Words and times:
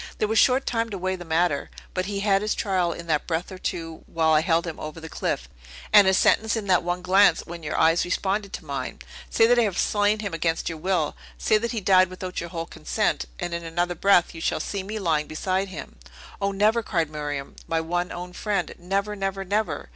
"There 0.17 0.27
was 0.27 0.39
short 0.39 0.65
time 0.65 0.89
to 0.89 0.97
weigh 0.97 1.15
the 1.15 1.23
matter; 1.25 1.69
but 1.93 2.07
he 2.07 2.21
had 2.21 2.41
his 2.41 2.55
trial 2.55 2.91
in 2.91 3.05
that 3.05 3.27
breath 3.27 3.51
or 3.51 3.59
two 3.59 4.01
while 4.07 4.31
I 4.33 4.41
held 4.41 4.65
him 4.65 4.79
over 4.79 4.99
the 4.99 5.07
cliff, 5.09 5.47
and 5.93 6.07
his 6.07 6.17
sentence 6.17 6.55
in 6.55 6.65
that 6.65 6.81
one 6.81 7.03
glance, 7.03 7.41
when 7.45 7.61
your 7.61 7.77
eyes 7.77 8.03
responded 8.03 8.51
to 8.53 8.65
mine! 8.65 8.97
Say 9.29 9.45
that 9.45 9.59
I 9.59 9.61
have 9.61 9.77
slain 9.77 10.21
him 10.21 10.33
against 10.33 10.67
your 10.69 10.79
will, 10.79 11.15
say 11.37 11.59
that 11.59 11.71
he 11.71 11.81
died 11.81 12.09
without 12.09 12.41
your 12.41 12.49
whole 12.49 12.65
consent, 12.65 13.25
and, 13.39 13.53
in 13.53 13.63
another 13.63 13.93
breath, 13.93 14.33
you 14.33 14.41
shall 14.41 14.59
see 14.59 14.81
me 14.81 14.97
lying 14.97 15.27
beside 15.27 15.67
him." 15.67 15.97
"O, 16.41 16.51
never!" 16.51 16.81
cried 16.81 17.11
Miriam. 17.11 17.55
"My 17.67 17.79
one, 17.79 18.11
own 18.11 18.33
friend! 18.33 18.73
Never, 18.79 19.15
never, 19.15 19.45
never!" 19.45 19.89